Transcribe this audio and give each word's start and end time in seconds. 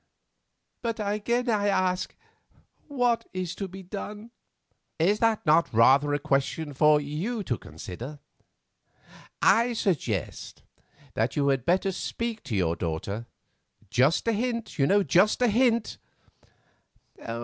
But 0.81 0.99
again 0.99 1.47
I 1.47 1.67
ask—What 2.89 3.27
is 3.33 3.53
to 3.53 3.67
be 3.67 3.83
done?" 3.83 4.31
"Is 4.97 5.19
that 5.19 5.45
not 5.45 5.71
rather 5.71 6.11
a 6.11 6.17
question 6.17 6.73
for 6.73 6.99
you 6.99 7.43
to 7.43 7.55
consider? 7.55 8.17
I 9.43 9.73
suggest 9.73 10.63
that 11.13 11.35
you 11.35 11.49
had 11.49 11.67
better 11.67 11.91
speak 11.91 12.41
to 12.45 12.55
your 12.55 12.75
daughter; 12.75 13.27
just 13.91 14.27
a 14.27 14.31
hint, 14.33 14.79
you 14.79 14.87
know, 14.87 15.03
just 15.03 15.39
a 15.39 15.47
hint." 15.47 15.99